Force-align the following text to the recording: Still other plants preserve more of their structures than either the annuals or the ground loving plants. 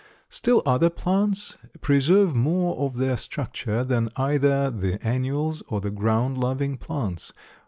Still 0.29 0.63
other 0.65 0.89
plants 0.89 1.57
preserve 1.81 2.33
more 2.33 2.75
of 2.87 2.97
their 2.97 3.15
structures 3.15 3.85
than 3.85 4.09
either 4.15 4.71
the 4.71 4.97
annuals 5.05 5.61
or 5.67 5.79
the 5.79 5.91
ground 5.91 6.39
loving 6.39 6.75
plants. 6.75 7.31